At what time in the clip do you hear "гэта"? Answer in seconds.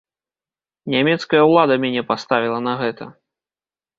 2.81-3.03